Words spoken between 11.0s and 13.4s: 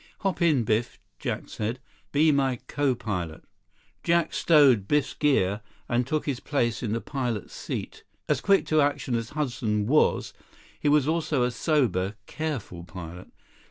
also a sober, careful pilot.